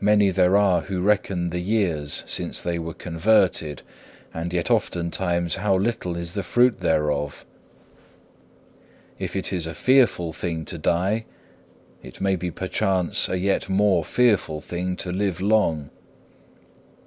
Many 0.00 0.30
there 0.30 0.56
are 0.56 0.80
who 0.80 1.02
reckon 1.02 1.50
the 1.50 1.58
years 1.58 2.24
since 2.26 2.62
they 2.62 2.78
were 2.78 2.94
converted, 2.94 3.82
and 4.32 4.50
yet 4.50 4.70
oftentimes 4.70 5.56
how 5.56 5.76
little 5.76 6.16
is 6.16 6.32
the 6.32 6.42
fruit 6.42 6.78
thereof. 6.80 7.44
If 9.18 9.36
it 9.36 9.52
is 9.52 9.66
a 9.66 9.74
fearful 9.74 10.32
thing 10.32 10.64
to 10.64 10.78
die, 10.78 11.26
it 12.02 12.18
may 12.18 12.34
be 12.34 12.50
perchance 12.50 13.28
a 13.28 13.36
yet 13.36 13.68
more 13.68 14.06
fearful 14.06 14.62
thing 14.62 14.96
to 14.96 15.12
live 15.12 15.38
long. 15.42 15.90